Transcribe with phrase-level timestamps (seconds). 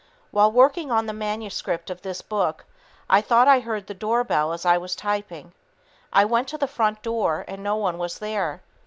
[0.31, 2.65] While working on the manuscript of this book,
[3.07, 5.53] I thought I heard the doorbell as I was typing.
[6.11, 8.63] I went to the front door and no one was there.